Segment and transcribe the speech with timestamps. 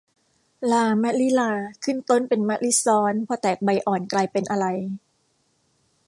[0.71, 1.51] ลามะลิลา
[1.83, 4.65] ขึ้นต้นเป็นมะลิซ้อน พอแตกใบอ่อน กลายเป็นอะไร